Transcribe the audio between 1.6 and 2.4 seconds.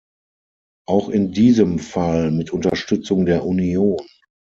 Fall